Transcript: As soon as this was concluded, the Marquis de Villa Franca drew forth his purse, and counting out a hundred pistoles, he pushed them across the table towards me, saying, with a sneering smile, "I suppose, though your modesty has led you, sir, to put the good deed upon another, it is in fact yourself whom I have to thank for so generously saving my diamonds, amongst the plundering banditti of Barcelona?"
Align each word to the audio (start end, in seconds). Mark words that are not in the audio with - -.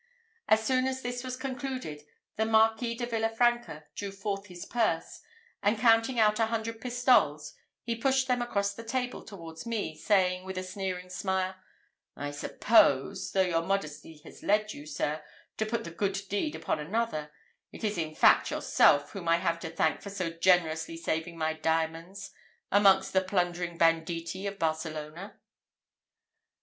As 0.47 0.63
soon 0.65 0.87
as 0.87 1.03
this 1.03 1.23
was 1.23 1.37
concluded, 1.37 2.01
the 2.35 2.43
Marquis 2.43 2.95
de 2.95 3.05
Villa 3.05 3.29
Franca 3.29 3.85
drew 3.93 4.11
forth 4.11 4.47
his 4.47 4.65
purse, 4.65 5.21
and 5.61 5.77
counting 5.77 6.19
out 6.19 6.39
a 6.39 6.47
hundred 6.47 6.81
pistoles, 6.81 7.53
he 7.83 7.93
pushed 7.95 8.27
them 8.27 8.41
across 8.41 8.73
the 8.73 8.83
table 8.83 9.21
towards 9.21 9.67
me, 9.67 9.95
saying, 9.95 10.43
with 10.43 10.57
a 10.57 10.63
sneering 10.63 11.11
smile, 11.11 11.53
"I 12.17 12.31
suppose, 12.31 13.33
though 13.33 13.41
your 13.43 13.61
modesty 13.61 14.17
has 14.23 14.41
led 14.41 14.73
you, 14.73 14.87
sir, 14.87 15.21
to 15.57 15.67
put 15.67 15.83
the 15.83 15.91
good 15.91 16.19
deed 16.29 16.55
upon 16.55 16.79
another, 16.79 17.31
it 17.71 17.83
is 17.83 17.95
in 17.99 18.15
fact 18.15 18.49
yourself 18.49 19.11
whom 19.11 19.27
I 19.27 19.37
have 19.37 19.59
to 19.59 19.69
thank 19.69 20.01
for 20.01 20.09
so 20.09 20.31
generously 20.31 20.97
saving 20.97 21.37
my 21.37 21.53
diamonds, 21.53 22.31
amongst 22.71 23.13
the 23.13 23.21
plundering 23.21 23.77
banditti 23.77 24.47
of 24.47 24.57
Barcelona?" 24.57 25.39